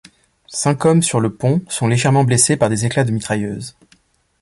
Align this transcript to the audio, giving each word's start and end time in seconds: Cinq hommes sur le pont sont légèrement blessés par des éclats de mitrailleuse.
Cinq 0.47 0.85
hommes 0.85 1.03
sur 1.03 1.19
le 1.19 1.31
pont 1.31 1.61
sont 1.69 1.85
légèrement 1.85 2.23
blessés 2.23 2.57
par 2.57 2.69
des 2.71 2.87
éclats 2.87 3.03
de 3.03 3.11
mitrailleuse. 3.11 3.75